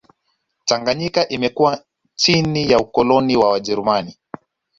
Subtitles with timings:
[0.65, 1.83] Tanganyika imekuwa
[2.15, 4.17] chini ya ukoloni wa wajerumani